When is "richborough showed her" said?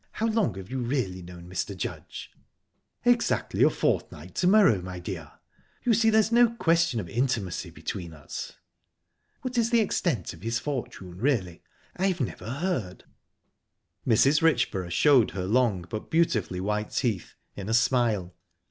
14.41-15.45